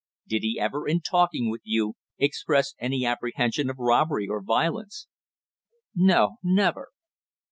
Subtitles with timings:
[0.27, 5.05] "Did he ever, in talking with you, express any apprehension of robbery or violence?"
[5.93, 6.87] "No, never."